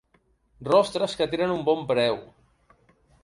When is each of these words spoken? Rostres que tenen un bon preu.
Rostres 0.69 1.13
que 1.19 1.27
tenen 1.35 1.53
un 1.57 1.61
bon 1.69 1.85
preu. 1.93 2.17